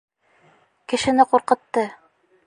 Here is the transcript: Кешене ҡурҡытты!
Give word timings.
Кешене 0.93 1.25
ҡурҡытты! 1.33 1.83